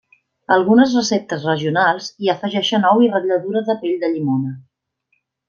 [0.53, 4.57] Algunes receptes regionals hi afegeixen ou i ratlladura de pell de llimona.